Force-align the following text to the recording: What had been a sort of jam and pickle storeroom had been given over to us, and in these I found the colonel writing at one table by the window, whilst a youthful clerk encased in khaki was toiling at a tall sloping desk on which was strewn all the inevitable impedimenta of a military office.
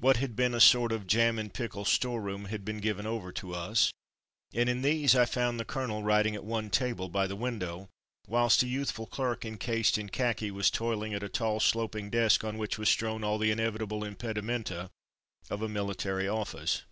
What 0.00 0.18
had 0.18 0.36
been 0.36 0.52
a 0.52 0.60
sort 0.60 0.92
of 0.92 1.06
jam 1.06 1.38
and 1.38 1.50
pickle 1.50 1.86
storeroom 1.86 2.44
had 2.44 2.62
been 2.62 2.76
given 2.76 3.06
over 3.06 3.32
to 3.32 3.54
us, 3.54 3.90
and 4.52 4.68
in 4.68 4.82
these 4.82 5.16
I 5.16 5.24
found 5.24 5.58
the 5.58 5.64
colonel 5.64 6.02
writing 6.02 6.34
at 6.34 6.44
one 6.44 6.68
table 6.68 7.08
by 7.08 7.26
the 7.26 7.36
window, 7.36 7.88
whilst 8.26 8.62
a 8.62 8.66
youthful 8.68 9.06
clerk 9.06 9.46
encased 9.46 9.96
in 9.96 10.10
khaki 10.10 10.50
was 10.50 10.70
toiling 10.70 11.14
at 11.14 11.22
a 11.22 11.28
tall 11.30 11.58
sloping 11.58 12.10
desk 12.10 12.44
on 12.44 12.58
which 12.58 12.76
was 12.76 12.90
strewn 12.90 13.24
all 13.24 13.38
the 13.38 13.50
inevitable 13.50 14.04
impedimenta 14.04 14.90
of 15.48 15.62
a 15.62 15.70
military 15.70 16.28
office. 16.28 16.82